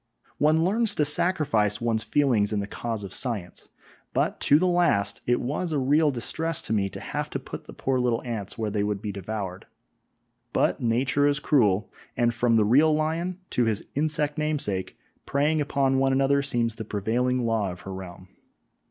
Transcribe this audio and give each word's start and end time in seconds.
One 0.39 0.63
learns 0.63 0.95
to 0.95 1.05
sacrifice 1.05 1.79
one's 1.79 2.01
feelings 2.03 2.51
in 2.51 2.59
the 2.59 2.65
cause 2.65 3.03
of 3.03 3.13
science, 3.13 3.69
but 4.15 4.39
to 4.39 4.57
the 4.57 4.65
last 4.65 5.21
it 5.27 5.39
was 5.39 5.71
a 5.71 5.77
real 5.77 6.09
distress 6.09 6.63
to 6.63 6.73
me 6.73 6.89
to 6.89 6.99
have 6.99 7.29
to 7.29 7.37
put 7.37 7.65
the 7.65 7.73
poor 7.73 7.99
little 7.99 8.23
ants 8.23 8.57
where 8.57 8.71
they 8.71 8.83
would 8.83 8.99
be 8.99 9.11
devoured; 9.11 9.67
but 10.53 10.81
Nature 10.81 11.27
is 11.27 11.39
cruel, 11.39 11.91
and 12.17 12.33
from 12.33 12.55
the 12.55 12.65
real 12.65 12.91
lion 12.95 13.41
to 13.51 13.65
his 13.65 13.85
insect 13.93 14.39
namesake, 14.39 14.97
preying 15.27 15.61
upon 15.61 15.99
one 15.99 16.11
another 16.13 16.41
seems 16.41 16.73
the 16.77 16.83
prevailing 16.83 17.45
law 17.45 17.71
of 17.71 17.81
her 17.81 17.93
realm. 17.93 18.27